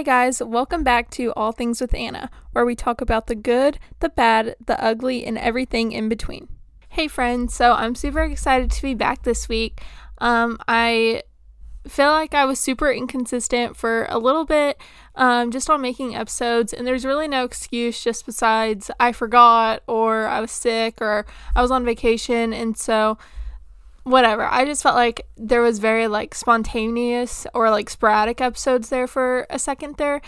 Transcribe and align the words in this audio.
Hi, 0.00 0.04
guys. 0.04 0.42
Welcome 0.42 0.82
back 0.82 1.10
to 1.10 1.30
All 1.34 1.52
Things 1.52 1.78
with 1.78 1.92
Anna, 1.92 2.30
where 2.52 2.64
we 2.64 2.74
talk 2.74 3.02
about 3.02 3.26
the 3.26 3.34
good, 3.34 3.78
the 3.98 4.08
bad, 4.08 4.56
the 4.64 4.82
ugly, 4.82 5.26
and 5.26 5.36
everything 5.36 5.92
in 5.92 6.08
between. 6.08 6.48
Hey, 6.88 7.06
friends. 7.06 7.54
So, 7.54 7.74
I'm 7.74 7.94
super 7.94 8.20
excited 8.20 8.70
to 8.70 8.80
be 8.80 8.94
back 8.94 9.24
this 9.24 9.46
week. 9.46 9.82
Um, 10.16 10.56
I 10.66 11.24
feel 11.86 12.12
like 12.12 12.32
I 12.32 12.46
was 12.46 12.58
super 12.58 12.90
inconsistent 12.90 13.76
for 13.76 14.06
a 14.08 14.18
little 14.18 14.46
bit 14.46 14.80
um, 15.16 15.50
just 15.50 15.68
on 15.68 15.82
making 15.82 16.16
episodes, 16.16 16.72
and 16.72 16.86
there's 16.86 17.04
really 17.04 17.28
no 17.28 17.44
excuse 17.44 18.02
just 18.02 18.24
besides 18.24 18.90
I 18.98 19.12
forgot 19.12 19.82
or 19.86 20.26
I 20.28 20.40
was 20.40 20.50
sick 20.50 21.02
or 21.02 21.26
I 21.54 21.60
was 21.60 21.70
on 21.70 21.84
vacation, 21.84 22.54
and 22.54 22.74
so 22.74 23.18
whatever. 24.04 24.44
I 24.44 24.64
just 24.64 24.82
felt 24.82 24.96
like 24.96 25.26
there 25.36 25.62
was 25.62 25.78
very 25.78 26.08
like 26.08 26.34
spontaneous 26.34 27.46
or 27.54 27.70
like 27.70 27.90
sporadic 27.90 28.40
episodes 28.40 28.88
there 28.88 29.06
for 29.06 29.46
a 29.50 29.58
second 29.58 29.96
there. 29.96 30.20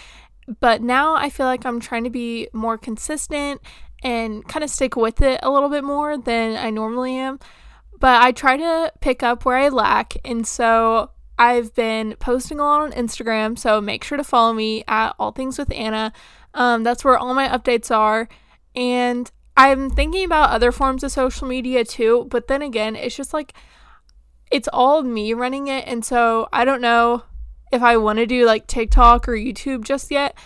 But 0.61 0.83
now 0.83 1.15
I 1.15 1.31
feel 1.31 1.47
like 1.47 1.65
I'm 1.65 1.81
trying 1.81 2.05
to 2.05 2.11
be 2.11 2.49
more 2.53 2.77
consistent 2.77 3.61
and 4.03 4.47
kind 4.49 4.65
of 4.65 4.71
stick 4.71 4.97
with 4.97 5.23
it 5.23 5.41
a 5.43 5.51
little 5.51 5.69
bit 5.69 5.85
more 5.85 6.19
than 6.19 6.57
I 6.57 6.71
normally 6.71 7.17
am. 7.17 7.39
But 7.99 8.21
I 8.21 8.33
try 8.33 8.57
to 8.57 8.93
pick 9.01 9.23
up 9.23 9.45
where 9.45 9.57
I 9.57 9.69
lack. 9.69 10.17
And 10.25 10.47
so 10.47 11.11
I've 11.39 11.75
been 11.75 12.17
posting 12.19 12.59
a 12.59 12.65
lot 12.65 12.83
on 12.83 12.93
Instagram. 12.93 13.59
So 13.59 13.81
make 13.81 14.03
sure 14.05 14.19
to 14.19 14.25
follow 14.25 14.53
me 14.53 14.85
at 14.89 15.15
All 15.19 15.33
Things 15.33 15.59
with 15.59 15.73
Anna. 15.73 16.13
Um, 16.55 16.83
that's 16.83 17.05
where 17.05 17.17
all 17.17 17.35
my 17.35 17.49
updates 17.49 17.95
are. 17.95 18.29
And 18.75 19.31
I'm 19.57 19.91
thinking 19.91 20.25
about 20.25 20.51
other 20.51 20.73
forms 20.73 21.03
of 21.03 21.13
social 21.13 21.47
media 21.47 21.85
too, 21.85 22.27
but 22.31 22.49
then 22.49 22.63
again, 22.63 22.97
it's 22.97 23.17
just 23.17 23.35
like 23.35 23.53
it's 24.51 24.69
all 24.73 25.03
me 25.03 25.35
running 25.35 25.69
it, 25.69 25.87
and 25.87 26.05
so 26.05 26.49
I 26.53 26.65
don't 26.65 26.81
know 26.81 27.25
if 27.71 27.83
I 27.83 27.97
want 27.97 28.19
to 28.19 28.27
do 28.27 28.45
like 28.45 28.67
TikTok 28.67 29.29
or 29.29 29.33
YouTube 29.33 29.85
just 29.85 30.11
yet. 30.11 30.37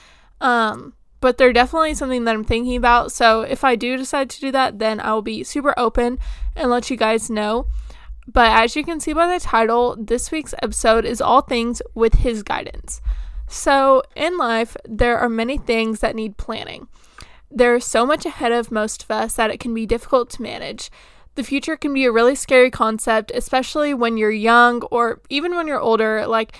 Um, 0.41 0.95
but 1.21 1.39
they're 1.39 1.53
definitely 1.53 1.95
something 1.95 2.25
that 2.25 2.35
I'm 2.35 2.45
thinking 2.45 2.77
about. 2.77 3.11
So 3.11 3.41
if 3.41 3.65
I 3.65 3.75
do 3.75 3.97
decide 3.97 4.31
to 4.31 4.41
do 4.41 4.53
that, 4.53 4.79
then 4.79 5.01
I 5.01 5.13
will 5.13 5.23
be 5.23 5.43
super 5.45 5.75
open 5.77 6.19
and 6.55 6.71
let 6.71 6.91
you 6.91 6.97
guys 6.97 7.31
know. 7.31 7.67
But 8.29 8.51
as 8.51 8.77
you 8.77 8.85
can 8.85 9.01
see 9.01 9.13
by 9.13 9.33
the 9.33 9.41
title, 9.41 9.97
this 9.99 10.31
week's 10.31 10.55
episode 10.63 11.05
is 11.05 11.21
all 11.21 11.41
things 11.41 11.81
with 11.95 12.15
his 12.15 12.43
guidance. 12.43 13.01
So 13.49 14.03
in 14.15 14.37
life, 14.37 14.77
there 14.85 15.19
are 15.19 15.29
many 15.29 15.59
things 15.59 16.01
that 16.01 16.17
need 16.17 16.37
planning. 16.37 16.89
There's 17.57 17.87
so 17.87 18.05
much 18.05 18.27
ahead 18.27 18.53
of 18.53 18.71
most 18.71 19.05
of 19.05 19.11
us 19.11 19.37
that 19.37 19.51
it 19.51 19.61
can 19.61 19.73
be 19.73 19.87
difficult 19.87 20.29
to 20.33 20.43
manage. 20.43 20.91
The 21.37 21.43
future 21.43 21.75
can 21.75 21.95
be 21.95 22.05
a 22.05 22.13
really 22.13 22.35
scary 22.35 22.71
concept, 22.71 23.33
especially 23.35 23.95
when 23.95 24.19
you're 24.19 24.31
young 24.31 24.83
or 24.91 25.23
even 25.31 25.57
when 25.57 25.67
you're 25.67 25.81
older. 25.81 26.27
Like, 26.27 26.59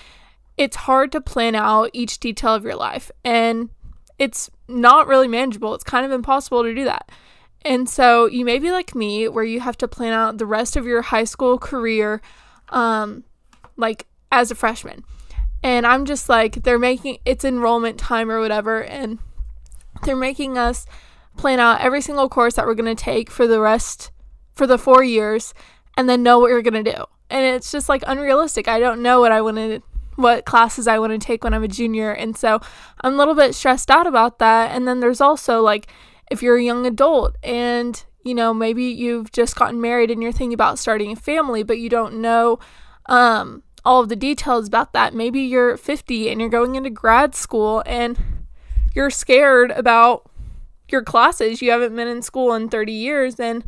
it's 0.57 0.75
hard 0.75 1.11
to 1.11 1.21
plan 1.21 1.53
out 1.53 1.91
each 1.93 2.19
detail 2.19 2.55
of 2.55 2.63
your 2.63 2.75
life, 2.75 3.11
and 3.23 3.69
it's 4.17 4.49
not 4.67 5.05
really 5.05 5.27
manageable. 5.27 5.75
It's 5.75 5.83
kind 5.83 6.03
of 6.03 6.11
impossible 6.11 6.63
to 6.63 6.73
do 6.73 6.85
that. 6.85 7.11
And 7.61 7.87
so, 7.87 8.25
you 8.25 8.43
may 8.43 8.57
be 8.57 8.71
like 8.71 8.95
me, 8.95 9.27
where 9.27 9.43
you 9.43 9.59
have 9.59 9.77
to 9.77 9.87
plan 9.87 10.13
out 10.13 10.39
the 10.39 10.47
rest 10.47 10.75
of 10.75 10.87
your 10.87 11.03
high 11.03 11.25
school 11.25 11.59
career, 11.59 12.23
um, 12.69 13.23
like 13.75 14.07
as 14.31 14.49
a 14.49 14.55
freshman. 14.55 15.03
And 15.61 15.85
I'm 15.85 16.05
just 16.05 16.27
like, 16.27 16.63
they're 16.63 16.79
making 16.79 17.19
it's 17.23 17.45
enrollment 17.45 17.99
time 17.99 18.31
or 18.31 18.39
whatever, 18.39 18.83
and 18.83 19.19
they're 20.03 20.15
making 20.15 20.57
us 20.57 20.85
plan 21.37 21.59
out 21.59 21.81
every 21.81 22.01
single 22.01 22.29
course 22.29 22.55
that 22.55 22.65
we're 22.65 22.75
going 22.75 22.95
to 22.95 23.03
take 23.03 23.29
for 23.29 23.47
the 23.47 23.59
rest 23.59 24.11
for 24.53 24.65
the 24.65 24.77
4 24.77 25.03
years 25.03 25.53
and 25.95 26.09
then 26.09 26.23
know 26.23 26.39
what 26.39 26.49
you're 26.49 26.61
going 26.61 26.83
to 26.83 26.91
do. 26.91 27.03
And 27.29 27.45
it's 27.45 27.71
just 27.71 27.89
like 27.89 28.03
unrealistic. 28.07 28.67
I 28.67 28.79
don't 28.79 29.01
know 29.01 29.19
what 29.19 29.31
I 29.31 29.41
want 29.41 29.57
to 29.57 29.81
what 30.15 30.45
classes 30.45 30.87
I 30.87 30.97
want 30.97 31.13
to 31.13 31.19
take 31.23 31.43
when 31.43 31.53
I'm 31.53 31.63
a 31.63 31.67
junior. 31.67 32.11
And 32.11 32.35
so 32.35 32.59
I'm 33.01 33.13
a 33.13 33.17
little 33.17 33.35
bit 33.35 33.53
stressed 33.53 33.91
out 33.91 34.07
about 34.07 34.39
that. 34.39 34.75
And 34.75 34.87
then 34.87 34.99
there's 34.99 35.21
also 35.21 35.61
like 35.61 35.91
if 36.31 36.41
you're 36.41 36.57
a 36.57 36.63
young 36.63 36.85
adult 36.87 37.35
and 37.43 38.03
you 38.27 38.35
know, 38.35 38.53
maybe 38.53 38.83
you've 38.83 39.31
just 39.31 39.55
gotten 39.55 39.79
married 39.79 40.11
and 40.11 40.21
you're 40.21 40.33
thinking 40.33 40.53
about 40.53 40.77
starting 40.77 41.13
a 41.13 41.15
family, 41.15 41.63
but 41.63 41.77
you 41.77 41.87
don't 41.87 42.15
know 42.15 42.59
um, 43.05 43.63
all 43.85 44.01
of 44.01 44.09
the 44.09 44.17
details 44.17 44.67
about 44.67 44.91
that. 44.91 45.13
Maybe 45.13 45.39
you're 45.39 45.77
50 45.77 46.29
and 46.29 46.41
you're 46.41 46.49
going 46.49 46.75
into 46.75 46.89
grad 46.89 47.35
school 47.35 47.83
and 47.85 48.17
you're 48.97 49.11
scared 49.11 49.69
about 49.69 50.27
your 50.89 51.03
classes. 51.03 51.61
You 51.61 51.69
haven't 51.69 51.95
been 51.95 52.07
in 52.07 52.23
school 52.23 52.55
in 52.55 52.67
30 52.67 52.91
years, 52.91 53.39
and 53.39 53.63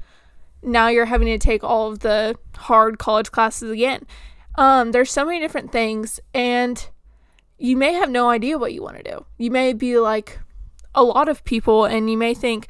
now 0.63 0.87
you're 0.87 1.05
having 1.05 1.27
to 1.27 1.37
take 1.37 1.63
all 1.63 1.91
of 1.91 1.99
the 1.99 2.35
hard 2.55 2.97
college 2.97 3.29
classes 3.31 3.69
again. 3.69 4.07
Um, 4.55 4.91
there's 4.91 5.11
so 5.11 5.23
many 5.23 5.39
different 5.39 5.71
things, 5.71 6.19
and 6.33 6.83
you 7.59 7.77
may 7.77 7.93
have 7.93 8.09
no 8.09 8.31
idea 8.31 8.57
what 8.57 8.73
you 8.73 8.81
want 8.81 8.97
to 8.97 9.03
do. 9.03 9.23
You 9.37 9.51
may 9.51 9.73
be 9.73 9.99
like 9.99 10.39
a 10.95 11.03
lot 11.03 11.29
of 11.29 11.43
people, 11.43 11.85
and 11.85 12.09
you 12.09 12.17
may 12.17 12.33
think, 12.33 12.67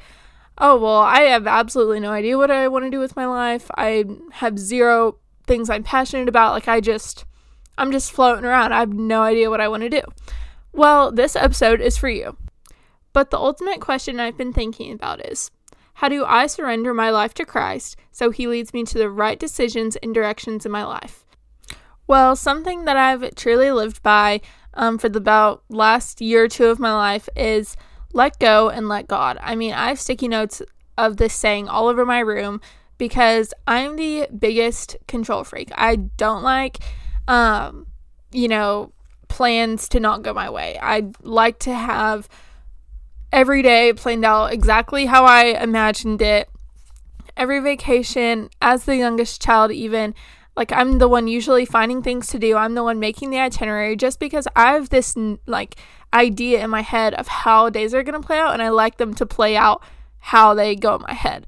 oh, 0.58 0.78
well, 0.78 1.00
I 1.00 1.22
have 1.22 1.46
absolutely 1.46 2.00
no 2.00 2.10
idea 2.10 2.36
what 2.36 2.50
I 2.50 2.68
want 2.68 2.84
to 2.84 2.90
do 2.90 3.00
with 3.00 3.16
my 3.16 3.24
life. 3.24 3.70
I 3.78 4.04
have 4.32 4.58
zero 4.58 5.16
things 5.46 5.70
I'm 5.70 5.82
passionate 5.82 6.28
about. 6.28 6.52
Like, 6.52 6.68
I 6.68 6.80
just, 6.80 7.24
I'm 7.78 7.90
just 7.90 8.12
floating 8.12 8.44
around. 8.44 8.74
I 8.74 8.80
have 8.80 8.92
no 8.92 9.22
idea 9.22 9.48
what 9.48 9.62
I 9.62 9.68
want 9.68 9.82
to 9.84 9.88
do. 9.88 10.02
Well, 10.74 11.10
this 11.10 11.36
episode 11.36 11.80
is 11.80 11.96
for 11.96 12.10
you. 12.10 12.36
But 13.12 13.30
the 13.30 13.38
ultimate 13.38 13.80
question 13.80 14.20
I've 14.20 14.36
been 14.36 14.52
thinking 14.52 14.92
about 14.92 15.24
is 15.26 15.50
how 15.94 16.08
do 16.08 16.24
I 16.24 16.46
surrender 16.46 16.94
my 16.94 17.10
life 17.10 17.34
to 17.34 17.44
Christ 17.44 17.96
so 18.10 18.30
he 18.30 18.46
leads 18.46 18.72
me 18.72 18.84
to 18.84 18.98
the 18.98 19.10
right 19.10 19.38
decisions 19.38 19.96
and 19.96 20.14
directions 20.14 20.64
in 20.64 20.72
my 20.72 20.84
life? 20.84 21.24
Well, 22.06 22.34
something 22.34 22.86
that 22.86 22.96
I've 22.96 23.34
truly 23.34 23.70
lived 23.70 24.02
by 24.02 24.40
um, 24.74 24.98
for 24.98 25.08
the 25.08 25.18
about 25.18 25.62
last 25.68 26.20
year 26.20 26.44
or 26.44 26.48
two 26.48 26.66
of 26.66 26.78
my 26.78 26.92
life 26.92 27.28
is 27.36 27.76
let 28.12 28.38
go 28.38 28.68
and 28.68 28.88
let 28.88 29.08
God. 29.08 29.38
I 29.40 29.54
mean, 29.54 29.72
I 29.72 29.88
have 29.88 30.00
sticky 30.00 30.28
notes 30.28 30.62
of 30.96 31.18
this 31.18 31.34
saying 31.34 31.68
all 31.68 31.88
over 31.88 32.04
my 32.04 32.20
room 32.20 32.60
because 32.98 33.54
I'm 33.66 33.96
the 33.96 34.28
biggest 34.36 34.96
control 35.06 35.44
freak. 35.44 35.70
I 35.74 35.96
don't 35.96 36.42
like, 36.42 36.78
um, 37.28 37.86
you 38.32 38.48
know, 38.48 38.92
plans 39.28 39.88
to 39.90 40.00
not 40.00 40.22
go 40.22 40.34
my 40.34 40.50
way. 40.50 40.78
I 40.80 41.10
like 41.22 41.58
to 41.60 41.74
have 41.74 42.28
every 43.32 43.62
day 43.62 43.92
planned 43.92 44.24
out 44.24 44.52
exactly 44.52 45.06
how 45.06 45.24
I 45.24 45.44
imagined 45.44 46.22
it. 46.22 46.48
Every 47.36 47.60
vacation, 47.60 48.50
as 48.60 48.84
the 48.84 48.96
youngest 48.96 49.40
child, 49.40 49.72
even 49.72 50.14
like 50.56 50.72
I'm 50.72 50.98
the 50.98 51.08
one 51.08 51.26
usually 51.26 51.64
finding 51.64 52.02
things 52.02 52.26
to 52.28 52.38
do. 52.38 52.56
I'm 52.56 52.74
the 52.74 52.82
one 52.82 52.98
making 52.98 53.30
the 53.30 53.38
itinerary 53.38 53.96
just 53.96 54.18
because 54.18 54.46
I 54.56 54.72
have 54.72 54.90
this 54.90 55.16
like 55.46 55.76
idea 56.12 56.62
in 56.62 56.70
my 56.70 56.82
head 56.82 57.14
of 57.14 57.28
how 57.28 57.70
days 57.70 57.94
are 57.94 58.02
going 58.02 58.20
to 58.20 58.26
play 58.26 58.38
out 58.38 58.52
and 58.52 58.62
I 58.62 58.68
like 58.68 58.98
them 58.98 59.14
to 59.14 59.26
play 59.26 59.56
out 59.56 59.82
how 60.18 60.54
they 60.54 60.74
go 60.74 60.96
in 60.96 61.02
my 61.02 61.14
head. 61.14 61.46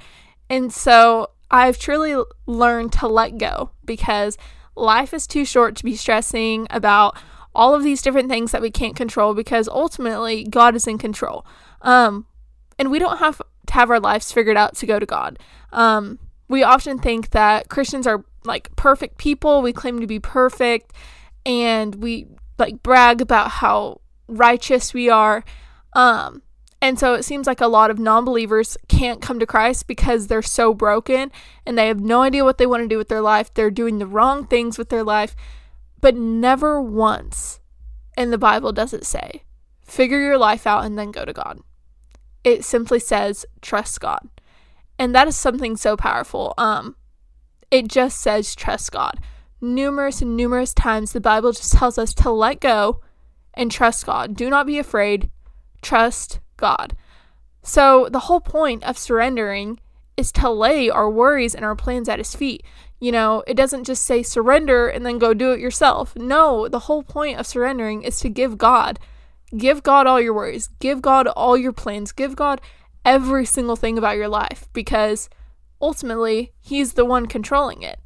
And 0.49 0.73
so 0.73 1.31
I've 1.51 1.79
truly 1.79 2.23
learned 2.47 2.93
to 2.95 3.09
let 3.09 3.39
go 3.39 3.71
because 3.85 4.39
life 4.77 5.13
is 5.13 5.27
too 5.27 5.45
short 5.45 5.77
to 5.77 5.85
be 5.85 5.97
stressing 5.97 6.67
about 6.71 7.19
all 7.55 7.75
of 7.75 7.83
these 7.83 8.01
different 8.01 8.31
things 8.31 8.53
that 8.53 8.63
we 8.63 8.71
can't 8.71 8.97
control 8.97 9.35
because 9.35 9.69
ultimately 9.69 10.45
God 10.45 10.75
is 10.75 10.87
in 10.87 10.97
control. 10.97 11.45
Um, 11.83 12.27
and 12.79 12.91
we 12.91 12.99
don't 12.99 13.19
have 13.19 13.41
to 13.67 13.75
have 13.75 13.91
our 13.91 14.01
lives 14.01 14.33
figured 14.33 14.57
out 14.57 14.75
to 14.77 14.87
go 14.87 14.99
to 14.99 15.07
God. 15.07 15.39
Um, 15.73 16.19
we 16.49 16.63
often 16.63 16.99
think 16.99 17.31
that 17.31 17.69
Christians 17.69 18.07
are 18.07 18.25
like 18.45 18.75
perfect 18.77 19.19
people. 19.19 19.63
We 19.63 19.73
claim 19.73 20.01
to 20.01 20.07
be 20.07 20.19
perfect 20.19 20.93
and 21.47 21.95
we 21.97 22.27
like 22.59 22.83
brag 22.83 23.21
about 23.21 23.51
how 23.51 24.01
righteous 24.29 24.93
we 24.93 25.09
are. 25.09 25.45
Um, 25.95 26.43
and 26.81 26.99
so 26.99 27.15
it 27.15 27.23
seems 27.23 27.47
like 27.47 27.61
a 27.61 27.69
lot 27.69 27.91
of 27.91 27.99
non 27.99 28.25
believers 28.25 28.77
can't 28.89 29.23
come 29.23 29.39
to 29.39 29.47
Christ 29.47 29.87
because 29.87 30.27
they're 30.27 30.43
so 30.43 30.75
broken 30.75 31.31
and 31.65 31.79
they 31.79 31.87
have 31.87 32.01
no 32.01 32.23
idea 32.23 32.45
what 32.45 32.59
they 32.59 32.67
want 32.67 32.83
to 32.83 32.89
do 32.89 32.99
with 32.99 33.09
their 33.09 33.21
life. 33.21 33.55
They're 33.55 33.71
doing 33.71 33.99
the 33.99 34.07
wrong 34.07 34.47
things 34.47 34.77
with 34.79 34.89
their 34.89 35.05
life. 35.05 35.37
But 36.01 36.17
never 36.17 36.83
once 36.83 37.61
in 38.17 38.33
the 38.33 38.39
Bible 38.39 38.73
does 38.73 38.93
it 38.93 39.07
say, 39.07 39.45
figure 39.83 40.21
your 40.21 40.39
life 40.39 40.67
out 40.67 40.85
and 40.85 40.99
then 40.99 41.13
go 41.13 41.25
to 41.25 41.33
God 41.33 41.61
it 42.45 42.65
simply 42.65 42.99
says 42.99 43.47
trust 43.61 44.01
God. 44.01 44.29
And 44.99 45.15
that 45.15 45.29
is 45.29 45.37
something 45.37 45.77
so 45.77 45.97
powerful. 45.97 46.55
Um 46.59 46.97
it 47.71 47.89
just 47.89 48.21
says 48.21 48.55
trust 48.55 48.93
God. 48.93 49.19
Numerous 49.61 50.21
and 50.21 50.37
numerous 50.37 50.75
times 50.75 51.13
the 51.13 51.21
Bible 51.21 51.53
just 51.53 51.73
tells 51.73 51.99
us 51.99 52.13
to 52.15 52.31
let 52.31 52.61
go 52.61 53.01
and 53.55 53.71
trust 53.71 54.07
God. 54.07 54.37
Do 54.37 54.51
not 54.51 54.67
be 54.67 54.79
afraid. 54.79 55.31
Trust 55.81 56.41
God. 56.57 56.97
So 57.63 58.09
the 58.11 58.21
whole 58.21 58.41
point 58.41 58.83
of 58.85 58.99
surrendering 58.99 59.79
is 60.17 60.33
to 60.33 60.51
lay 60.51 60.91
our 60.91 61.11
worries 61.11 61.55
and 61.55 61.65
our 61.65 61.77
plans 61.77 62.09
at 62.09 62.19
his 62.19 62.35
feet. 62.35 62.65
You 63.01 63.13
know, 63.13 63.43
it 63.47 63.55
doesn't 63.57 63.85
just 63.85 64.05
say 64.05 64.23
surrender 64.23 64.89
and 64.89 65.05
then 65.05 65.19
go 65.19 65.35
do 65.35 65.53
it 65.53 65.61
yourself. 65.61 66.15
No, 66.17 66.69
the 66.69 66.81
whole 66.81 67.03
point 67.03 67.39
of 67.39 67.47
surrendering 67.47 68.03
is 68.03 68.21
to 68.21 68.29
give 68.29 68.59
God 68.59 68.99
Give 69.57 69.83
God 69.83 70.07
all 70.07 70.21
your 70.21 70.35
worries. 70.35 70.69
Give 70.79 71.03
God 71.03 71.27
all 71.29 71.57
your 71.57 71.73
plans. 71.73 72.13
Give 72.13 72.35
God 72.35 72.61
every 73.05 73.45
single 73.45 73.77
thing 73.77 73.99
about 73.99 74.17
your 74.17 74.29
life 74.29 74.69
because 74.73 75.29
ultimately, 75.81 76.53
He's 76.61 76.95
the 76.95 77.05
one 77.05 77.27
controlling 77.27 77.83
it. 77.83 77.99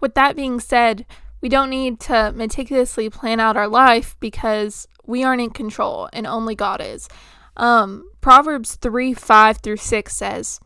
With 0.00 0.14
that 0.14 0.34
being 0.34 0.60
said, 0.60 1.06
we 1.40 1.48
don't 1.48 1.70
need 1.70 2.00
to 2.00 2.32
meticulously 2.34 3.08
plan 3.08 3.40
out 3.40 3.56
our 3.56 3.68
life 3.68 4.16
because 4.20 4.86
we 5.06 5.22
aren't 5.22 5.42
in 5.42 5.50
control 5.50 6.08
and 6.12 6.26
only 6.26 6.54
God 6.54 6.80
is. 6.80 7.08
Um, 7.56 8.10
Proverbs 8.20 8.76
3 8.76 9.14
5 9.14 9.58
through 9.58 9.76
6 9.76 10.16
says, 10.16 10.60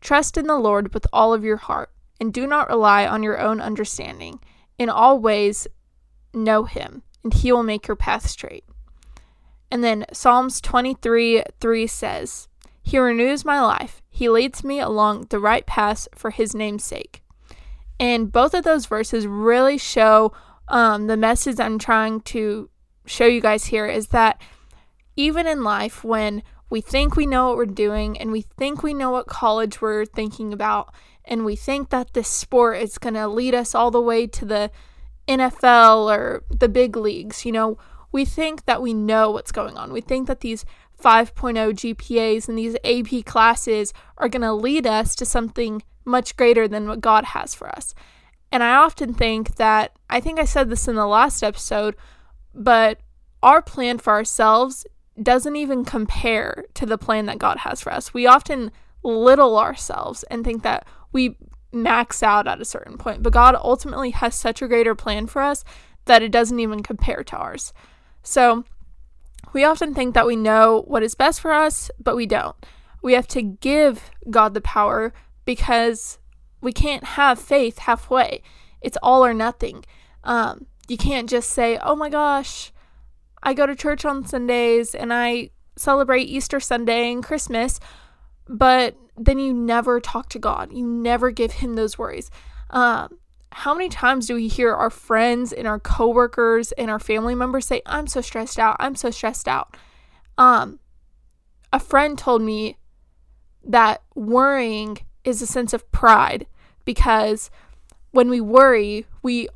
Trust 0.00 0.36
in 0.36 0.46
the 0.46 0.58
Lord 0.58 0.94
with 0.94 1.06
all 1.12 1.34
of 1.34 1.44
your 1.44 1.56
heart, 1.56 1.90
and 2.20 2.32
do 2.32 2.46
not 2.46 2.68
rely 2.68 3.06
on 3.06 3.22
your 3.22 3.40
own 3.40 3.60
understanding. 3.60 4.40
In 4.78 4.88
all 4.88 5.18
ways, 5.18 5.66
know 6.32 6.64
him, 6.64 7.02
and 7.24 7.34
he 7.34 7.50
will 7.50 7.64
make 7.64 7.88
your 7.88 7.96
path 7.96 8.28
straight. 8.28 8.64
And 9.70 9.84
then 9.84 10.06
Psalms 10.12 10.60
23 10.60 11.42
3 11.60 11.86
says, 11.86 12.48
He 12.82 12.98
renews 12.98 13.44
my 13.44 13.60
life. 13.60 14.02
He 14.08 14.28
leads 14.28 14.64
me 14.64 14.80
along 14.80 15.26
the 15.30 15.38
right 15.38 15.66
paths 15.66 16.08
for 16.14 16.30
his 16.30 16.54
name's 16.54 16.84
sake. 16.84 17.22
And 18.00 18.32
both 18.32 18.54
of 18.54 18.64
those 18.64 18.86
verses 18.86 19.26
really 19.26 19.78
show 19.78 20.32
um, 20.68 21.06
the 21.06 21.16
message 21.16 21.60
I'm 21.60 21.78
trying 21.78 22.20
to 22.22 22.70
show 23.06 23.26
you 23.26 23.40
guys 23.40 23.66
here 23.66 23.86
is 23.86 24.08
that 24.08 24.40
even 25.16 25.46
in 25.46 25.64
life, 25.64 26.04
when 26.04 26.42
we 26.70 26.80
think 26.80 27.16
we 27.16 27.26
know 27.26 27.48
what 27.48 27.56
we're 27.56 27.66
doing 27.66 28.18
and 28.18 28.30
we 28.30 28.42
think 28.42 28.82
we 28.82 28.94
know 28.94 29.10
what 29.10 29.26
college 29.26 29.80
we're 29.80 30.04
thinking 30.04 30.52
about, 30.52 30.92
and 31.24 31.44
we 31.44 31.56
think 31.56 31.90
that 31.90 32.14
this 32.14 32.28
sport 32.28 32.78
is 32.78 32.98
going 32.98 33.14
to 33.14 33.26
lead 33.26 33.54
us 33.54 33.74
all 33.74 33.90
the 33.90 34.00
way 34.00 34.26
to 34.26 34.44
the 34.44 34.70
NFL 35.26 36.10
or 36.10 36.44
the 36.50 36.68
big 36.68 36.96
leagues, 36.96 37.44
you 37.44 37.52
know, 37.52 37.78
we 38.12 38.24
think 38.24 38.64
that 38.64 38.82
we 38.82 38.94
know 38.94 39.30
what's 39.30 39.52
going 39.52 39.76
on. 39.76 39.92
We 39.92 40.00
think 40.00 40.26
that 40.26 40.40
these 40.40 40.64
5.0 41.02 41.54
GPAs 41.74 42.48
and 42.48 42.58
these 42.58 42.76
AP 42.84 43.24
classes 43.24 43.92
are 44.16 44.28
going 44.28 44.42
to 44.42 44.52
lead 44.52 44.86
us 44.86 45.14
to 45.16 45.24
something 45.24 45.82
much 46.04 46.36
greater 46.36 46.66
than 46.66 46.88
what 46.88 47.00
God 47.00 47.24
has 47.26 47.54
for 47.54 47.68
us. 47.68 47.94
And 48.50 48.62
I 48.62 48.76
often 48.76 49.14
think 49.14 49.56
that, 49.56 49.92
I 50.08 50.20
think 50.20 50.38
I 50.38 50.44
said 50.44 50.70
this 50.70 50.88
in 50.88 50.96
the 50.96 51.06
last 51.06 51.42
episode, 51.42 51.94
but 52.54 53.00
our 53.42 53.62
plan 53.62 53.98
for 53.98 54.12
ourselves 54.12 54.86
doesn't 55.22 55.56
even 55.56 55.84
compare 55.84 56.64
to 56.74 56.86
the 56.86 56.98
plan 56.98 57.26
that 57.26 57.38
God 57.38 57.58
has 57.58 57.80
for 57.80 57.92
us. 57.92 58.14
We 58.14 58.26
often 58.26 58.72
little 59.02 59.58
ourselves 59.58 60.24
and 60.24 60.44
think 60.44 60.62
that 60.62 60.86
we 61.12 61.36
max 61.72 62.22
out 62.22 62.48
at 62.48 62.60
a 62.60 62.64
certain 62.64 62.96
point, 62.96 63.22
but 63.22 63.32
God 63.32 63.54
ultimately 63.54 64.10
has 64.10 64.34
such 64.34 64.62
a 64.62 64.68
greater 64.68 64.94
plan 64.94 65.26
for 65.26 65.42
us 65.42 65.64
that 66.06 66.22
it 66.22 66.32
doesn't 66.32 66.58
even 66.60 66.82
compare 66.82 67.22
to 67.22 67.36
ours. 67.36 67.72
So 68.22 68.64
we 69.52 69.64
often 69.64 69.94
think 69.94 70.14
that 70.14 70.26
we 70.26 70.36
know 70.36 70.84
what 70.86 71.02
is 71.02 71.14
best 71.14 71.40
for 71.40 71.52
us, 71.52 71.90
but 71.98 72.16
we 72.16 72.26
don't. 72.26 72.56
We 73.02 73.12
have 73.14 73.28
to 73.28 73.42
give 73.42 74.10
God 74.30 74.54
the 74.54 74.60
power 74.60 75.12
because 75.44 76.18
we 76.60 76.72
can't 76.72 77.04
have 77.04 77.38
faith 77.38 77.78
halfway. 77.78 78.42
It's 78.80 78.98
all 79.02 79.24
or 79.24 79.34
nothing. 79.34 79.84
Um, 80.24 80.66
you 80.88 80.96
can't 80.96 81.28
just 81.28 81.50
say, 81.50 81.78
oh 81.78 81.96
my 81.96 82.10
gosh, 82.10 82.72
I 83.42 83.54
go 83.54 83.66
to 83.66 83.76
church 83.76 84.04
on 84.04 84.26
Sundays 84.26 84.94
and 84.94 85.12
I 85.12 85.50
celebrate 85.76 86.24
Easter 86.24 86.60
Sunday 86.60 87.12
and 87.12 87.22
Christmas, 87.22 87.78
but 88.48 88.96
then 89.16 89.38
you 89.38 89.52
never 89.52 90.00
talk 90.00 90.28
to 90.30 90.38
God. 90.38 90.72
You 90.72 90.86
never 90.86 91.30
give 91.30 91.52
Him 91.52 91.74
those 91.74 91.98
worries. 91.98 92.30
Um, 92.70 93.18
how 93.52 93.74
many 93.74 93.88
times 93.88 94.26
do 94.26 94.34
we 94.34 94.48
hear 94.48 94.74
our 94.74 94.90
friends 94.90 95.52
and 95.52 95.66
our 95.66 95.80
coworkers 95.80 96.72
and 96.72 96.90
our 96.90 96.98
family 96.98 97.34
members 97.34 97.66
say, 97.66 97.82
I'm 97.86 98.06
so 98.06 98.20
stressed 98.20 98.58
out. 98.58 98.76
I'm 98.78 98.94
so 98.94 99.10
stressed 99.10 99.48
out. 99.48 99.76
Um, 100.36 100.78
a 101.72 101.80
friend 101.80 102.18
told 102.18 102.42
me 102.42 102.76
that 103.64 104.02
worrying 104.14 104.98
is 105.24 105.42
a 105.42 105.46
sense 105.46 105.72
of 105.72 105.90
pride 105.92 106.46
because 106.84 107.50
when 108.12 108.28
we 108.28 108.40
worry, 108.40 109.06
we 109.22 109.48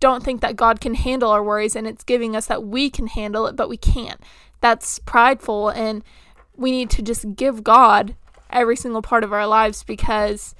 don't 0.00 0.22
think 0.22 0.40
that 0.40 0.56
God 0.56 0.80
can 0.80 0.94
handle 0.94 1.30
our 1.30 1.42
worries 1.42 1.74
and 1.74 1.86
it's 1.86 2.04
giving 2.04 2.36
us 2.36 2.46
that 2.46 2.64
we 2.64 2.90
can 2.90 3.08
handle 3.08 3.46
it, 3.46 3.56
but 3.56 3.68
we 3.68 3.76
can't. 3.76 4.20
That's 4.60 4.98
prideful 5.00 5.70
and 5.70 6.04
we 6.56 6.70
need 6.70 6.90
to 6.90 7.02
just 7.02 7.36
give 7.36 7.64
God 7.64 8.14
every 8.50 8.76
single 8.76 9.02
part 9.02 9.24
of 9.24 9.32
our 9.32 9.46
lives 9.46 9.82
because 9.82 10.54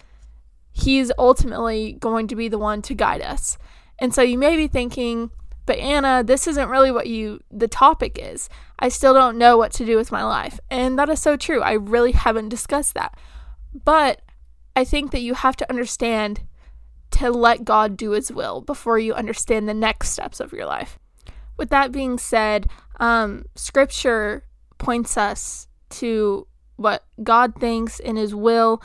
He's 0.78 1.10
ultimately 1.18 1.94
going 1.94 2.28
to 2.28 2.36
be 2.36 2.48
the 2.48 2.58
one 2.58 2.82
to 2.82 2.94
guide 2.94 3.22
us. 3.22 3.58
And 3.98 4.14
so 4.14 4.22
you 4.22 4.38
may 4.38 4.56
be 4.56 4.68
thinking, 4.68 5.30
but 5.66 5.78
Anna, 5.78 6.22
this 6.24 6.46
isn't 6.46 6.68
really 6.68 6.90
what 6.90 7.08
you 7.08 7.42
the 7.50 7.68
topic 7.68 8.18
is. 8.20 8.48
I 8.78 8.88
still 8.88 9.12
don't 9.12 9.38
know 9.38 9.58
what 9.58 9.72
to 9.72 9.84
do 9.84 9.96
with 9.96 10.12
my 10.12 10.22
life. 10.22 10.60
And 10.70 10.98
that 10.98 11.08
is 11.08 11.20
so 11.20 11.36
true. 11.36 11.62
I 11.62 11.72
really 11.72 12.12
haven't 12.12 12.48
discussed 12.48 12.94
that. 12.94 13.18
But 13.84 14.22
I 14.76 14.84
think 14.84 15.10
that 15.10 15.20
you 15.20 15.34
have 15.34 15.56
to 15.56 15.68
understand 15.68 16.42
to 17.10 17.30
let 17.30 17.64
God 17.64 17.96
do 17.96 18.12
his 18.12 18.30
will 18.30 18.60
before 18.60 18.98
you 18.98 19.14
understand 19.14 19.68
the 19.68 19.74
next 19.74 20.10
steps 20.10 20.38
of 20.38 20.52
your 20.52 20.66
life. 20.66 20.98
With 21.56 21.70
that 21.70 21.90
being 21.90 22.18
said, 22.18 22.68
um, 23.00 23.46
scripture 23.56 24.44
points 24.78 25.16
us 25.16 25.66
to 25.90 26.46
what 26.76 27.04
God 27.22 27.56
thinks 27.56 27.98
in 27.98 28.16
his 28.16 28.34
will 28.34 28.80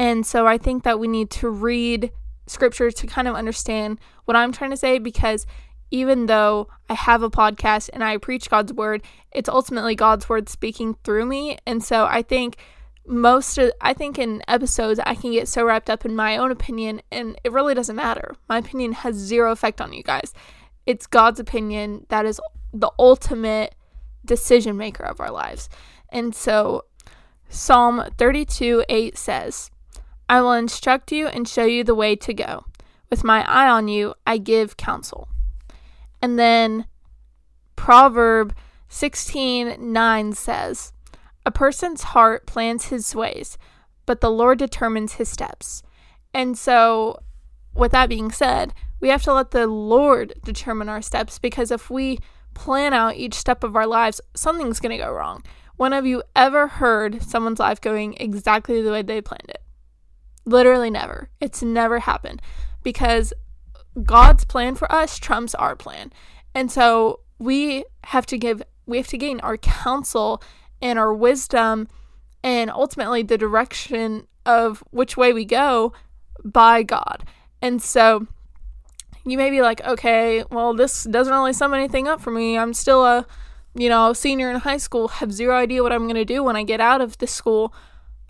and 0.00 0.24
so 0.24 0.46
I 0.46 0.56
think 0.56 0.84
that 0.84 0.98
we 0.98 1.08
need 1.08 1.28
to 1.32 1.50
read 1.50 2.10
scripture 2.46 2.90
to 2.90 3.06
kind 3.06 3.28
of 3.28 3.34
understand 3.34 4.00
what 4.24 4.34
I'm 4.34 4.50
trying 4.50 4.70
to 4.70 4.76
say 4.78 4.98
because 4.98 5.46
even 5.90 6.24
though 6.24 6.68
I 6.88 6.94
have 6.94 7.22
a 7.22 7.28
podcast 7.28 7.90
and 7.92 8.02
I 8.02 8.16
preach 8.16 8.48
God's 8.48 8.72
word, 8.72 9.02
it's 9.30 9.46
ultimately 9.46 9.94
God's 9.94 10.26
word 10.26 10.48
speaking 10.48 10.96
through 11.04 11.26
me. 11.26 11.58
And 11.66 11.84
so 11.84 12.06
I 12.06 12.22
think 12.22 12.56
most 13.06 13.58
of 13.58 13.72
I 13.82 13.92
think 13.92 14.18
in 14.18 14.42
episodes 14.48 14.98
I 15.04 15.14
can 15.14 15.32
get 15.32 15.48
so 15.48 15.66
wrapped 15.66 15.90
up 15.90 16.06
in 16.06 16.16
my 16.16 16.38
own 16.38 16.50
opinion 16.50 17.02
and 17.12 17.38
it 17.44 17.52
really 17.52 17.74
doesn't 17.74 17.94
matter. 17.94 18.34
My 18.48 18.56
opinion 18.56 18.92
has 18.92 19.16
zero 19.16 19.52
effect 19.52 19.82
on 19.82 19.92
you 19.92 20.02
guys. 20.02 20.32
It's 20.86 21.06
God's 21.06 21.40
opinion 21.40 22.06
that 22.08 22.24
is 22.24 22.40
the 22.72 22.90
ultimate 22.98 23.74
decision 24.24 24.78
maker 24.78 25.02
of 25.02 25.20
our 25.20 25.30
lives. 25.30 25.68
And 26.08 26.34
so 26.34 26.86
Psalm 27.50 28.02
32 28.16 28.86
8 28.88 29.18
says, 29.18 29.70
I 30.30 30.40
will 30.42 30.52
instruct 30.52 31.10
you 31.10 31.26
and 31.26 31.48
show 31.48 31.64
you 31.64 31.82
the 31.82 31.94
way 31.94 32.14
to 32.14 32.32
go. 32.32 32.64
With 33.10 33.24
my 33.24 33.44
eye 33.50 33.68
on 33.68 33.88
you, 33.88 34.14
I 34.24 34.38
give 34.38 34.76
counsel. 34.76 35.26
And 36.22 36.38
then 36.38 36.86
Proverb 37.74 38.54
16:9 38.88 40.36
says, 40.36 40.92
A 41.44 41.50
person's 41.50 42.04
heart 42.14 42.46
plans 42.46 42.86
his 42.86 43.12
ways, 43.12 43.58
but 44.06 44.20
the 44.20 44.30
Lord 44.30 44.60
determines 44.60 45.14
his 45.14 45.28
steps. 45.28 45.82
And 46.32 46.56
so, 46.56 47.18
with 47.74 47.90
that 47.90 48.08
being 48.08 48.30
said, 48.30 48.72
we 49.00 49.08
have 49.08 49.24
to 49.24 49.34
let 49.34 49.50
the 49.50 49.66
Lord 49.66 50.34
determine 50.44 50.88
our 50.88 51.02
steps 51.02 51.40
because 51.40 51.72
if 51.72 51.90
we 51.90 52.20
plan 52.54 52.94
out 52.94 53.16
each 53.16 53.34
step 53.34 53.64
of 53.64 53.74
our 53.74 53.86
lives, 53.86 54.20
something's 54.34 54.78
going 54.78 54.96
to 54.96 55.04
go 55.04 55.10
wrong. 55.12 55.42
When 55.74 55.90
have 55.90 56.06
you 56.06 56.22
ever 56.36 56.68
heard 56.68 57.20
someone's 57.20 57.58
life 57.58 57.80
going 57.80 58.14
exactly 58.20 58.80
the 58.80 58.92
way 58.92 59.02
they 59.02 59.20
planned 59.20 59.48
it? 59.48 59.59
Literally 60.50 60.90
never. 60.90 61.30
It's 61.40 61.62
never 61.62 62.00
happened 62.00 62.42
because 62.82 63.32
God's 64.02 64.44
plan 64.44 64.74
for 64.74 64.90
us 64.90 65.16
trumps 65.16 65.54
our 65.54 65.76
plan. 65.76 66.12
And 66.56 66.72
so 66.72 67.20
we 67.38 67.84
have 68.04 68.26
to 68.26 68.36
give 68.36 68.60
we 68.84 68.96
have 68.96 69.06
to 69.06 69.18
gain 69.18 69.38
our 69.40 69.56
counsel 69.56 70.42
and 70.82 70.98
our 70.98 71.14
wisdom 71.14 71.86
and 72.42 72.68
ultimately 72.68 73.22
the 73.22 73.38
direction 73.38 74.26
of 74.44 74.82
which 74.90 75.16
way 75.16 75.32
we 75.32 75.44
go 75.44 75.92
by 76.44 76.82
God. 76.82 77.24
And 77.62 77.80
so 77.80 78.26
you 79.24 79.38
may 79.38 79.50
be 79.50 79.62
like, 79.62 79.80
okay, 79.84 80.42
well, 80.50 80.74
this 80.74 81.04
doesn't 81.04 81.32
really 81.32 81.52
sum 81.52 81.74
anything 81.74 82.08
up 82.08 82.20
for 82.20 82.32
me. 82.32 82.58
I'm 82.58 82.74
still 82.74 83.04
a, 83.04 83.24
you 83.76 83.88
know, 83.88 84.12
senior 84.12 84.50
in 84.50 84.56
high 84.56 84.78
school, 84.78 85.06
have 85.06 85.32
zero 85.32 85.56
idea 85.56 85.84
what 85.84 85.92
I'm 85.92 86.04
going 86.04 86.14
to 86.16 86.24
do 86.24 86.42
when 86.42 86.56
I 86.56 86.64
get 86.64 86.80
out 86.80 87.00
of 87.00 87.18
this 87.18 87.30
school. 87.30 87.72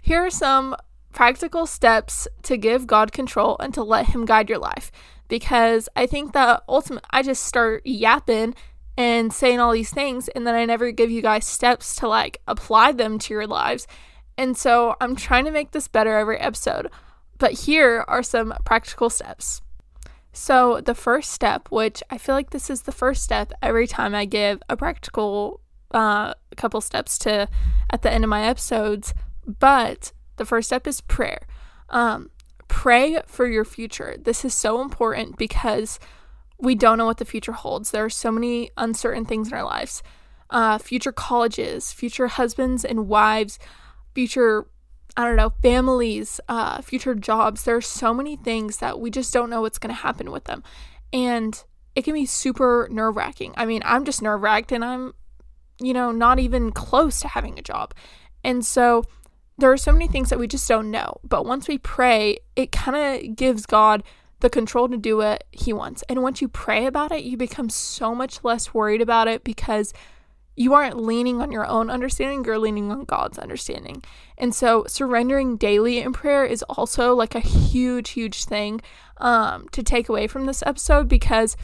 Here 0.03 0.21
are 0.21 0.31
some 0.31 0.77
practical 1.13 1.67
steps 1.67 2.29
to 2.43 2.57
give 2.57 2.87
God 2.87 3.13
control 3.13 3.57
and 3.61 3.75
to 3.75 3.83
let 3.83 4.07
Him 4.07 4.25
guide 4.25 4.49
your 4.49 4.59
life. 4.59 4.91
Because 5.29 5.89
I 5.95 6.07
think 6.07 6.33
that 6.33 6.63
ultimately, 6.69 7.09
I 7.11 7.23
just 7.23 7.45
start 7.45 7.87
yapping 7.87 8.55
and 8.97 9.33
saying 9.33 9.61
all 9.61 9.73
these 9.73 9.91
things, 9.93 10.29
and 10.29 10.47
then 10.47 10.55
I 10.55 10.65
never 10.65 10.91
give 10.91 11.11
you 11.11 11.23
guys 11.23 11.47
steps 11.47 11.97
to 11.97 12.09
like 12.09 12.41
apply 12.47 12.93
them 12.93 13.19
to 13.21 13.35
your 13.35 13.47
lives. 13.47 13.87
And 14.37 14.57
so 14.57 14.97
I'm 15.01 15.17
trying 15.17 15.45
to 15.45 15.51
make 15.51 15.71
this 15.71 15.89
better 15.89 16.17
every 16.17 16.39
episode. 16.39 16.91
But 17.39 17.53
here 17.53 18.05
are 18.09 18.23
some 18.23 18.55
practical 18.65 19.09
steps. 19.11 19.63
So, 20.33 20.81
the 20.81 20.95
first 20.95 21.33
step, 21.33 21.69
which 21.71 22.03
I 22.09 22.17
feel 22.17 22.37
like 22.37 22.51
this 22.51 22.71
is 22.71 22.83
the 22.83 22.93
first 22.93 23.25
step 23.25 23.53
every 23.63 23.87
time 23.89 24.15
I 24.15 24.27
give 24.27 24.63
a 24.69 24.77
practical 24.77 25.61
uh, 25.91 26.35
couple 26.57 26.81
steps 26.81 27.19
to 27.21 27.49
at 27.91 28.03
the 28.03 28.13
end 28.13 28.23
of 28.23 28.31
my 28.31 28.45
episodes, 28.45 29.13
but 29.59 30.13
the 30.41 30.47
first 30.47 30.71
step 30.71 30.87
is 30.87 31.03
prayer. 31.03 31.47
Um, 31.91 32.31
pray 32.67 33.21
for 33.27 33.47
your 33.47 33.65
future. 33.65 34.17
This 34.19 34.43
is 34.43 34.55
so 34.55 34.81
important 34.81 35.37
because 35.37 36.01
we 36.59 36.75
don't 36.75 36.97
know 36.97 37.05
what 37.05 37.19
the 37.19 37.27
future 37.27 37.53
holds. 37.53 37.91
There 37.91 38.07
are 38.07 38.11
so 38.11 38.33
many 38.33 38.71
uncertain 38.79 39.27
things 39.27 39.49
in 39.49 39.55
our 39.55 39.65
lives 39.65 40.03
uh, 40.49 40.79
future 40.79 41.13
colleges, 41.13 41.93
future 41.93 42.27
husbands 42.27 42.85
and 42.85 43.07
wives, 43.07 43.59
future, 44.15 44.67
I 45.17 45.27
don't 45.27 45.37
know, 45.37 45.53
families, 45.63 46.41
uh, 46.49 46.81
future 46.81 47.15
jobs. 47.15 47.63
There 47.65 47.77
are 47.77 47.83
so 47.83 48.15
many 48.15 48.37
things 48.37 48.79
that 48.79 48.99
we 48.99 49.11
just 49.11 49.33
don't 49.33 49.51
know 49.51 49.61
what's 49.61 49.79
going 49.79 49.95
to 49.95 50.03
happen 50.03 50.33
with 50.33 50.45
them. 50.45 50.65
And 51.13 51.63
it 51.95 52.03
can 52.03 52.15
be 52.15 52.27
super 52.27 52.89
nerve 52.91 53.15
wracking. 53.15 53.53
I 53.57 53.67
mean, 53.67 53.83
I'm 53.85 54.05
just 54.05 54.23
nerve 54.23 54.41
wracked 54.41 54.73
and 54.73 54.85
I'm 54.85 55.13
you 55.81 55.95
know, 55.95 56.13
not 56.13 56.39
even 56.39 56.73
close 56.73 57.21
to 57.21 57.29
having 57.29 57.59
a 57.59 57.63
job. 57.63 57.95
And 58.45 58.65
so 58.65 59.05
there 59.61 59.73
are 59.73 59.77
so 59.77 59.93
many 59.93 60.09
things 60.09 60.31
that 60.31 60.39
we 60.39 60.47
just 60.47 60.69
don't 60.69 60.91
know. 60.91 61.21
But 61.23 61.47
once 61.47 61.69
we 61.69 61.79
pray, 61.79 62.39
it 62.57 62.73
kind 62.73 62.97
of 62.97 63.37
gives 63.37 63.67
God 63.67 64.03
the 64.41 64.51
control 64.51 64.89
to 64.89 64.97
do 64.97 65.19
what 65.19 65.45
He 65.53 65.73
wants. 65.73 66.03
And 66.09 66.23
once 66.23 66.41
you 66.41 66.49
pray 66.49 66.87
about 66.87 67.13
it, 67.13 67.25
you 67.25 67.37
become 67.37 67.71
so 67.71 68.15
much 68.15 68.43
less 68.43 68.75
worried 68.75 69.03
about 69.03 69.29
it 69.29 69.45
because 69.45 69.93
you 70.57 70.75
aren't 70.75 70.97
leaning 70.97 71.41
on 71.41 71.53
your 71.53 71.67
own 71.67 71.91
understanding, 71.91 72.45
you're 72.45 72.59
leaning 72.59 72.91
on 72.91 73.05
God's 73.05 73.39
understanding. 73.39 74.03
And 74.37 74.55
so 74.55 74.85
surrendering 74.87 75.57
daily 75.57 75.99
in 75.99 76.13
prayer 76.13 76.45
is 76.45 76.63
also 76.65 77.15
like 77.15 77.35
a 77.35 77.41
huge, 77.41 78.11
huge 78.11 78.45
thing 78.45 78.81
um, 79.19 79.69
to 79.73 79.83
take 79.83 80.09
away 80.09 80.27
from 80.27 80.47
this 80.47 80.63
episode 80.67 81.09
because 81.09 81.57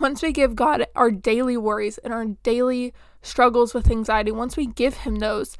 once 0.00 0.22
we 0.22 0.32
give 0.32 0.56
God 0.56 0.86
our 0.94 1.10
daily 1.10 1.56
worries 1.56 1.98
and 1.98 2.12
our 2.12 2.26
daily 2.42 2.94
struggles 3.22 3.74
with 3.74 3.90
anxiety, 3.90 4.30
once 4.30 4.56
we 4.56 4.66
give 4.66 4.98
Him 4.98 5.16
those, 5.16 5.58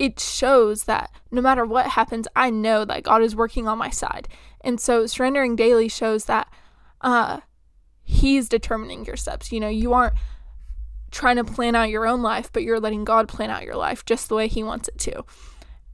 it 0.00 0.18
shows 0.18 0.84
that 0.84 1.10
no 1.30 1.42
matter 1.42 1.66
what 1.66 1.88
happens, 1.88 2.26
I 2.34 2.48
know 2.48 2.86
that 2.86 3.02
God 3.02 3.20
is 3.22 3.36
working 3.36 3.68
on 3.68 3.76
my 3.76 3.90
side. 3.90 4.28
And 4.62 4.80
so 4.80 5.06
surrendering 5.06 5.56
daily 5.56 5.88
shows 5.88 6.24
that 6.24 6.50
uh, 7.02 7.40
He's 8.02 8.48
determining 8.48 9.04
your 9.04 9.18
steps. 9.18 9.52
You 9.52 9.60
know, 9.60 9.68
you 9.68 9.92
aren't 9.92 10.14
trying 11.10 11.36
to 11.36 11.44
plan 11.44 11.76
out 11.76 11.90
your 11.90 12.06
own 12.06 12.22
life, 12.22 12.50
but 12.50 12.62
you're 12.62 12.80
letting 12.80 13.04
God 13.04 13.28
plan 13.28 13.50
out 13.50 13.62
your 13.62 13.76
life 13.76 14.06
just 14.06 14.30
the 14.30 14.34
way 14.34 14.48
He 14.48 14.62
wants 14.62 14.88
it 14.88 14.96
to. 15.00 15.22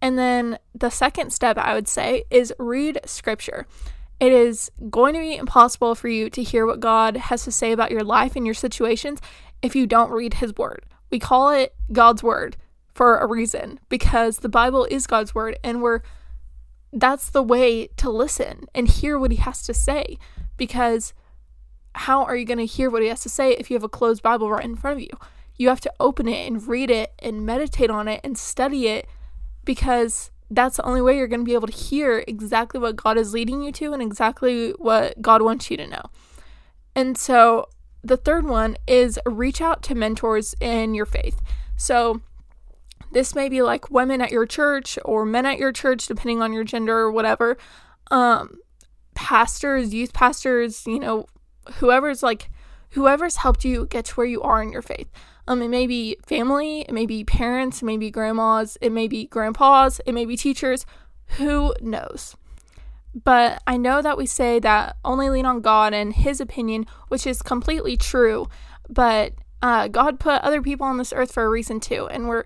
And 0.01 0.17
then 0.17 0.61
the 0.73 0.91
second 0.91 1.33
step 1.33 1.59
I 1.59 1.75
would 1.75 1.89
say 1.89 2.25
is 2.31 2.55
read 2.61 3.01
scripture. 3.07 3.67
It 4.21 4.31
is 4.31 4.71
going 4.89 5.15
to 5.15 5.21
be 5.21 5.35
impossible 5.35 5.97
for 5.97 6.07
you 6.07 6.31
to 6.31 6.45
hear 6.45 6.65
what 6.65 6.79
God 6.79 7.17
has 7.17 7.43
to 7.43 7.51
say 7.51 7.73
about 7.73 7.91
your 7.91 8.05
life 8.05 8.37
and 8.37 8.47
your 8.47 8.55
situations 8.55 9.21
if 9.63 9.75
you 9.75 9.85
don't 9.85 10.13
read 10.13 10.35
His 10.35 10.55
Word. 10.55 10.87
We 11.11 11.19
call 11.19 11.51
it 11.51 11.75
God's 11.91 12.23
Word 12.23 12.57
for 12.97 13.19
a 13.19 13.27
reason 13.27 13.79
because 13.91 14.39
the 14.39 14.49
Bible 14.49 14.87
is 14.91 15.07
God's 15.07 15.35
Word 15.35 15.59
and 15.63 15.83
we're 15.83 16.01
that's 16.93 17.29
the 17.29 17.43
way 17.43 17.89
to 17.99 18.09
listen 18.09 18.65
and 18.75 18.89
hear 18.89 19.19
what 19.19 19.31
He 19.31 19.37
has 19.37 19.63
to 19.65 19.75
say 19.75 20.17
because 20.57 21.13
how 21.95 22.25
are 22.25 22.37
you 22.37 22.47
going 22.47 22.59
to 22.59 22.67
hear 22.67 22.91
what 22.91 23.03
he 23.03 23.09
has 23.09 23.23
to 23.23 23.29
say 23.29 23.53
if 23.53 23.71
you 23.71 23.75
have 23.75 23.85
a 23.85 23.89
closed 23.89 24.23
Bible 24.23 24.51
right 24.51 24.65
in 24.65 24.77
front 24.77 24.97
of 24.97 25.03
you? 25.03 25.11
You 25.57 25.69
have 25.69 25.81
to 25.81 25.93
open 25.99 26.29
it 26.29 26.47
and 26.47 26.67
read 26.67 26.91
it 26.91 27.13
and 27.19 27.47
meditate 27.47 27.91
on 27.91 28.09
it 28.09 28.21
and 28.23 28.37
study 28.37 28.89
it 28.89 29.07
because 29.65 30.31
that's 30.51 30.77
the 30.77 30.85
only 30.85 31.01
way 31.01 31.17
you're 31.17 31.27
going 31.27 31.41
to 31.41 31.47
be 31.47 31.55
able 31.55 31.67
to 31.67 31.73
hear 31.73 32.23
exactly 32.29 32.79
what 32.79 32.97
God 32.97 33.17
is 33.17 33.33
leading 33.33 33.63
you 33.63 33.73
to 33.73 33.93
and 33.93 34.03
exactly 34.03 34.71
what 34.73 35.21
God 35.23 35.43
wants 35.43 35.71
you 35.71 35.77
to 35.79 35.87
know. 35.87 36.03
And 36.95 37.17
so 37.17 37.69
the 38.05 38.17
third 38.17 38.47
one 38.47 38.77
is 38.87 39.19
reach 39.27 39.61
out 39.61 39.83
to 39.85 39.95
mentors 39.95 40.55
in 40.61 40.95
your 40.95 41.07
faith. 41.07 41.41
So 41.77 42.21
this 43.17 43.35
may 43.35 43.49
be 43.49 43.63
like 43.63 43.91
women 43.91 44.21
at 44.21 44.31
your 44.31 44.45
church 44.45 44.99
or 45.03 45.25
men 45.25 45.47
at 45.47 45.57
your 45.57 45.73
church, 45.73 46.07
depending 46.07 46.43
on 46.43 46.53
your 46.53 46.65
gender 46.65 46.99
or 46.99 47.11
whatever. 47.11 47.57
Um, 48.11 48.59
pastors, 49.15 49.95
youth 49.95 50.13
pastors, 50.13 50.87
you 50.87 50.99
know, 50.99 51.25
whoever's 51.77 52.23
like 52.23 52.51
whoever's 52.91 53.37
helped 53.37 53.65
you 53.65 53.87
get 53.87 54.05
to 54.05 54.15
where 54.17 54.27
you 54.27 54.43
are 54.43 54.63
in 54.63 54.71
your 54.71 54.83
faith. 54.83 55.09
Um, 55.49 55.63
it 55.63 55.69
may 55.69 55.87
be 55.87 56.19
family, 56.27 56.83
it 56.83 56.93
may 56.93 57.07
be 57.07 57.25
parents, 57.25 57.81
it 57.81 57.87
may 57.87 57.97
be 57.97 58.11
grandmas, 58.11 58.77
it 58.83 58.93
may 58.93 59.09
be 59.09 59.25
grandpas, 59.25 59.99
it 60.05 60.13
may 60.13 60.27
be 60.27 60.37
teachers. 60.37 60.85
Who 61.39 61.75
knows? 61.81 62.37
But 63.15 63.63
I 63.67 63.79
know 63.79 64.03
that 64.03 64.19
we 64.19 64.27
say 64.27 64.59
that 64.59 64.99
only 65.07 65.31
lean 65.31 65.47
on 65.47 65.63
God 65.63 65.95
and 65.95 66.13
His 66.13 66.39
opinion, 66.39 66.85
which 67.09 67.27
is 67.27 67.41
completely 67.41 67.97
true. 67.97 68.51
But 68.91 69.33
uh, 69.63 69.89
God 69.89 70.21
put 70.21 70.43
other 70.43 70.61
people 70.61 70.87
on 70.87 70.99
this 70.99 71.15
earth 71.15 71.33
for 71.33 71.45
a 71.45 71.49
reason 71.49 71.81
too, 71.81 72.09
and 72.09 72.29
we're 72.29 72.45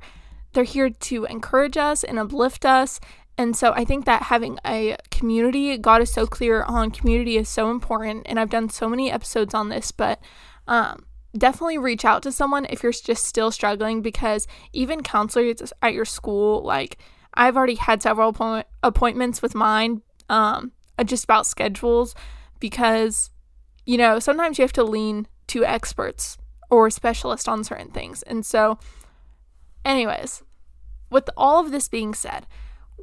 they're 0.53 0.65
here 0.65 0.91
to 0.91 1.25
encourage 1.27 1.77
us 1.77 2.05
and 2.05 2.19
uplift 2.19 2.65
us 2.65 3.01
and 3.41 3.57
so 3.57 3.73
I 3.73 3.87
think 3.87 4.05
that 4.05 4.25
having 4.25 4.59
a 4.67 4.99
community, 5.11 5.79
God 5.79 6.03
is 6.03 6.13
so 6.13 6.27
clear 6.27 6.63
on 6.63 6.91
community 6.91 7.39
is 7.39 7.49
so 7.49 7.71
important. 7.71 8.27
And 8.27 8.39
I've 8.39 8.51
done 8.51 8.69
so 8.69 8.87
many 8.87 9.11
episodes 9.11 9.55
on 9.55 9.71
this, 9.71 9.93
but 9.93 10.21
um, 10.69 11.07
definitely 11.35 11.79
reach 11.79 12.05
out 12.05 12.23
to 12.25 12.33
someone 12.33 12.67
if 12.69 12.83
you're 12.83 12.93
just 12.93 13.25
still 13.25 13.51
struggling 13.51 14.03
because 14.03 14.47
even 14.75 15.03
counselors 15.03 15.73
at 15.81 15.95
your 15.95 16.05
school, 16.05 16.63
like 16.63 16.99
I've 17.33 17.57
already 17.57 17.77
had 17.77 18.03
several 18.03 18.29
appoint- 18.29 18.67
appointments 18.83 19.41
with 19.41 19.55
mine 19.55 20.03
um, 20.29 20.73
uh, 20.99 21.05
just 21.05 21.25
about 21.25 21.47
schedules 21.47 22.15
because, 22.59 23.31
you 23.87 23.97
know, 23.97 24.19
sometimes 24.19 24.59
you 24.59 24.65
have 24.65 24.73
to 24.75 24.85
lean 24.85 25.27
to 25.47 25.65
experts 25.65 26.37
or 26.69 26.91
specialists 26.91 27.49
on 27.49 27.65
certain 27.65 27.91
things. 27.91 28.23
And 28.25 28.45
so, 28.45 28.79
anyways, 29.85 30.43
with 31.11 31.29
all 31.37 31.65
of 31.65 31.71
this 31.71 31.89
being 31.89 32.15
said, 32.15 32.47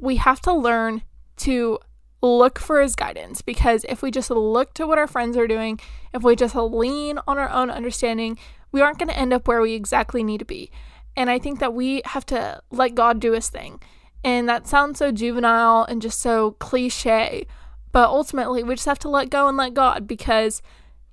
we 0.00 0.16
have 0.16 0.40
to 0.42 0.52
learn 0.52 1.02
to 1.38 1.78
look 2.20 2.58
for 2.58 2.80
his 2.80 2.96
guidance 2.96 3.42
because 3.42 3.84
if 3.88 4.02
we 4.02 4.10
just 4.10 4.30
look 4.30 4.74
to 4.74 4.86
what 4.86 4.98
our 4.98 5.06
friends 5.06 5.36
are 5.36 5.46
doing, 5.46 5.78
if 6.12 6.22
we 6.22 6.34
just 6.34 6.54
lean 6.54 7.18
on 7.26 7.38
our 7.38 7.50
own 7.50 7.70
understanding, 7.70 8.38
we 8.72 8.80
aren't 8.80 8.98
going 8.98 9.08
to 9.08 9.18
end 9.18 9.32
up 9.32 9.46
where 9.46 9.60
we 9.60 9.74
exactly 9.74 10.22
need 10.22 10.38
to 10.38 10.44
be. 10.44 10.70
And 11.16 11.30
I 11.30 11.38
think 11.38 11.58
that 11.60 11.74
we 11.74 12.02
have 12.06 12.26
to 12.26 12.60
let 12.70 12.94
God 12.94 13.20
do 13.20 13.32
his 13.32 13.48
thing. 13.48 13.80
And 14.24 14.48
that 14.48 14.66
sounds 14.66 14.98
so 14.98 15.12
juvenile 15.12 15.84
and 15.84 16.02
just 16.02 16.20
so 16.20 16.52
cliche, 16.52 17.46
but 17.92 18.08
ultimately 18.08 18.62
we 18.62 18.74
just 18.74 18.86
have 18.86 18.98
to 19.00 19.08
let 19.08 19.30
go 19.30 19.48
and 19.48 19.56
let 19.56 19.74
God 19.74 20.06
because 20.06 20.60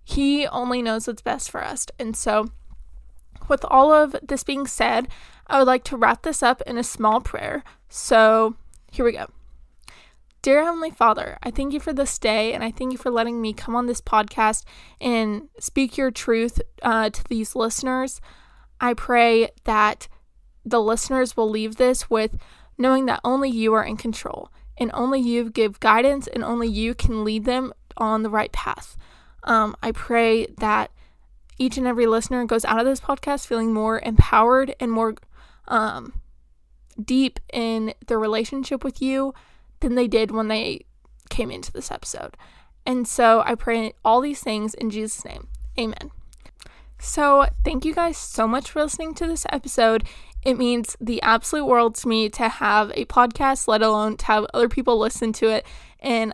he 0.03 0.47
only 0.47 0.81
knows 0.81 1.07
what's 1.07 1.21
best 1.21 1.49
for 1.51 1.63
us. 1.63 1.85
And 1.99 2.15
so, 2.15 2.51
with 3.47 3.63
all 3.65 3.91
of 3.91 4.15
this 4.23 4.43
being 4.43 4.65
said, 4.65 5.07
I 5.47 5.59
would 5.59 5.67
like 5.67 5.83
to 5.85 5.97
wrap 5.97 6.23
this 6.23 6.41
up 6.41 6.61
in 6.65 6.77
a 6.77 6.83
small 6.83 7.21
prayer. 7.21 7.63
So, 7.89 8.55
here 8.91 9.05
we 9.05 9.11
go. 9.11 9.27
Dear 10.41 10.63
Heavenly 10.63 10.91
Father, 10.91 11.39
I 11.41 11.49
thank 11.49 11.73
you 11.73 11.79
for 11.79 11.91
this 11.91 12.19
day 12.19 12.53
and 12.53 12.63
I 12.63 12.69
thank 12.69 12.91
you 12.91 12.99
for 12.99 13.09
letting 13.09 13.41
me 13.41 13.51
come 13.51 13.75
on 13.75 13.87
this 13.87 14.01
podcast 14.01 14.63
and 15.01 15.49
speak 15.59 15.97
your 15.97 16.11
truth 16.11 16.61
uh, 16.83 17.09
to 17.09 17.23
these 17.29 17.55
listeners. 17.55 18.21
I 18.79 18.93
pray 18.93 19.49
that 19.63 20.07
the 20.63 20.81
listeners 20.81 21.35
will 21.35 21.49
leave 21.49 21.77
this 21.77 22.09
with 22.09 22.37
knowing 22.77 23.05
that 23.07 23.21
only 23.23 23.49
you 23.49 23.73
are 23.73 23.83
in 23.83 23.97
control 23.97 24.51
and 24.77 24.91
only 24.93 25.19
you 25.19 25.49
give 25.49 25.79
guidance 25.79 26.27
and 26.27 26.43
only 26.43 26.67
you 26.67 26.93
can 26.93 27.23
lead 27.23 27.45
them 27.45 27.73
on 27.97 28.23
the 28.23 28.29
right 28.29 28.51
path. 28.51 28.97
Um, 29.43 29.75
I 29.81 29.91
pray 29.91 30.47
that 30.57 30.91
each 31.57 31.77
and 31.77 31.87
every 31.87 32.05
listener 32.05 32.45
goes 32.45 32.65
out 32.65 32.79
of 32.79 32.85
this 32.85 32.99
podcast 32.99 33.47
feeling 33.47 33.73
more 33.73 33.99
empowered 33.99 34.75
and 34.79 34.91
more 34.91 35.15
um, 35.67 36.13
deep 37.01 37.39
in 37.51 37.93
their 38.07 38.19
relationship 38.19 38.83
with 38.83 39.01
you 39.01 39.33
than 39.79 39.95
they 39.95 40.07
did 40.07 40.31
when 40.31 40.47
they 40.47 40.85
came 41.29 41.51
into 41.51 41.71
this 41.71 41.91
episode. 41.91 42.37
And 42.85 43.07
so 43.07 43.41
I 43.45 43.55
pray 43.55 43.93
all 44.03 44.21
these 44.21 44.41
things 44.41 44.73
in 44.73 44.89
Jesus' 44.89 45.25
name. 45.25 45.47
Amen. 45.79 46.11
So, 46.97 47.47
thank 47.63 47.83
you 47.83 47.93
guys 47.93 48.17
so 48.17 48.47
much 48.47 48.71
for 48.71 48.81
listening 48.81 49.13
to 49.15 49.27
this 49.27 49.45
episode. 49.51 50.05
It 50.43 50.57
means 50.57 50.95
the 51.01 51.21
absolute 51.21 51.65
world 51.65 51.95
to 51.95 52.07
me 52.07 52.29
to 52.29 52.47
have 52.47 52.91
a 52.95 53.05
podcast, 53.05 53.67
let 53.67 53.81
alone 53.81 54.15
to 54.17 54.25
have 54.25 54.45
other 54.53 54.69
people 54.69 54.97
listen 54.97 55.33
to 55.33 55.49
it. 55.49 55.65
And 55.99 56.33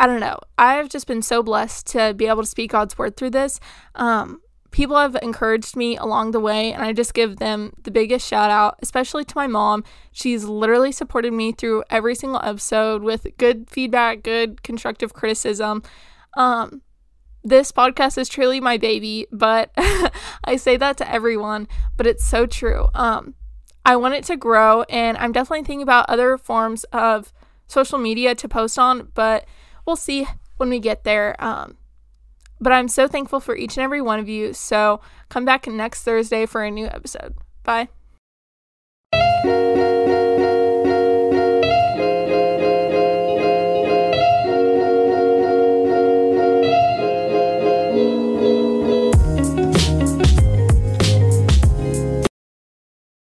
I 0.00 0.06
don't 0.06 0.20
know, 0.20 0.38
I've 0.56 0.88
just 0.88 1.06
been 1.06 1.22
so 1.22 1.42
blessed 1.42 1.86
to 1.88 2.14
be 2.14 2.26
able 2.26 2.42
to 2.42 2.48
speak 2.48 2.70
God's 2.70 2.96
word 2.96 3.16
through 3.16 3.30
this. 3.30 3.60
Um, 3.94 4.40
people 4.76 4.98
have 4.98 5.16
encouraged 5.22 5.74
me 5.74 5.96
along 5.96 6.32
the 6.32 6.38
way, 6.38 6.70
and 6.70 6.82
I 6.82 6.92
just 6.92 7.14
give 7.14 7.38
them 7.38 7.72
the 7.82 7.90
biggest 7.90 8.28
shout 8.28 8.50
out, 8.50 8.78
especially 8.82 9.24
to 9.24 9.32
my 9.34 9.46
mom. 9.46 9.84
She's 10.12 10.44
literally 10.44 10.92
supported 10.92 11.32
me 11.32 11.52
through 11.52 11.82
every 11.88 12.14
single 12.14 12.42
episode 12.44 13.02
with 13.02 13.26
good 13.38 13.70
feedback, 13.70 14.22
good 14.22 14.62
constructive 14.62 15.14
criticism. 15.14 15.82
Um, 16.36 16.82
this 17.42 17.72
podcast 17.72 18.18
is 18.18 18.28
truly 18.28 18.60
my 18.60 18.76
baby, 18.76 19.26
but 19.32 19.70
I 20.44 20.56
say 20.56 20.76
that 20.76 20.98
to 20.98 21.10
everyone, 21.10 21.68
but 21.96 22.06
it's 22.06 22.26
so 22.26 22.44
true. 22.44 22.88
Um, 22.92 23.34
I 23.86 23.96
want 23.96 24.12
it 24.12 24.24
to 24.24 24.36
grow, 24.36 24.82
and 24.90 25.16
I'm 25.16 25.32
definitely 25.32 25.64
thinking 25.64 25.80
about 25.80 26.10
other 26.10 26.36
forms 26.36 26.84
of 26.92 27.32
social 27.66 27.96
media 27.96 28.34
to 28.34 28.46
post 28.46 28.78
on, 28.78 29.08
but 29.14 29.46
we'll 29.86 29.96
see 29.96 30.26
when 30.58 30.68
we 30.68 30.80
get 30.80 31.04
there. 31.04 31.34
Um, 31.38 31.78
but 32.60 32.72
I'm 32.72 32.88
so 32.88 33.06
thankful 33.08 33.40
for 33.40 33.56
each 33.56 33.76
and 33.76 33.84
every 33.84 34.02
one 34.02 34.18
of 34.18 34.28
you. 34.28 34.52
So 34.52 35.00
come 35.28 35.44
back 35.44 35.66
next 35.66 36.02
Thursday 36.02 36.46
for 36.46 36.62
a 36.62 36.70
new 36.70 36.86
episode. 36.86 37.34
Bye. 37.64 37.88